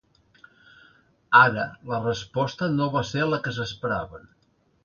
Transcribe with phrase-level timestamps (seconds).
[1.41, 4.29] Ara, la resposta no va ser la que s’esperaven.